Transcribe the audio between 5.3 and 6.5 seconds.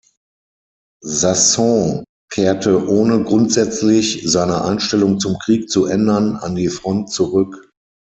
Krieg zu ändern,